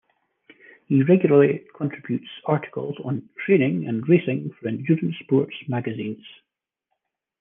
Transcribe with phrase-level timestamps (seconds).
[0.87, 6.25] He regularly contributes articles on training and racing for endurance sports magazines.